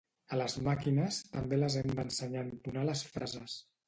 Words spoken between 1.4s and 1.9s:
les